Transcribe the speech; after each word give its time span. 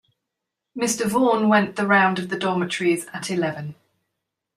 Mr. 0.75 1.05
Vaughan 1.05 1.47
went 1.47 1.75
the 1.75 1.85
round 1.85 2.17
of 2.17 2.29
the 2.29 2.35
dormitories 2.35 3.05
at 3.13 3.29
eleven. 3.29 3.75